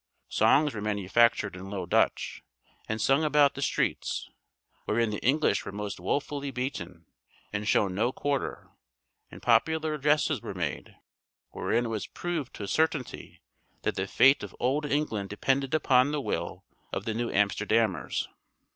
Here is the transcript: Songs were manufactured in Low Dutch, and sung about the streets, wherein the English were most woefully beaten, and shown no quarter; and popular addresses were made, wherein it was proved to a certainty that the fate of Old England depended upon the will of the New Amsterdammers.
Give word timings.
Songs 0.29 0.73
were 0.73 0.81
manufactured 0.81 1.55
in 1.55 1.69
Low 1.69 1.85
Dutch, 1.85 2.41
and 2.89 2.99
sung 2.99 3.23
about 3.23 3.53
the 3.53 3.61
streets, 3.61 4.27
wherein 4.85 5.11
the 5.11 5.19
English 5.23 5.63
were 5.63 5.71
most 5.71 5.99
woefully 5.99 6.49
beaten, 6.49 7.05
and 7.53 7.67
shown 7.67 7.93
no 7.93 8.11
quarter; 8.11 8.71
and 9.29 9.43
popular 9.43 9.93
addresses 9.93 10.41
were 10.41 10.55
made, 10.55 10.95
wherein 11.51 11.85
it 11.85 11.89
was 11.89 12.07
proved 12.07 12.55
to 12.55 12.63
a 12.63 12.67
certainty 12.67 13.43
that 13.83 13.93
the 13.93 14.07
fate 14.07 14.41
of 14.41 14.55
Old 14.59 14.87
England 14.87 15.29
depended 15.29 15.75
upon 15.75 16.11
the 16.11 16.19
will 16.19 16.65
of 16.91 17.05
the 17.05 17.13
New 17.13 17.29
Amsterdammers. 17.29 18.27